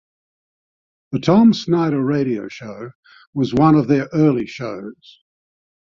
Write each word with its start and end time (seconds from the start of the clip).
The 1.11 1.19
Tom 1.19 1.53
Snyder 1.53 2.03
Radio 2.03 2.47
Show 2.47 2.89
was 3.35 3.53
one 3.53 3.75
of 3.75 3.87
their 3.87 4.09
early 4.11 4.47
shows. 4.47 5.21